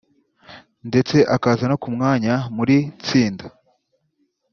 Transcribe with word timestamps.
ndetse 0.89 1.17
akaza 1.35 1.65
no 1.71 1.77
ku 1.81 1.87
mwanya 1.95 2.33
muri 2.55 2.75
tsinda 3.03 3.45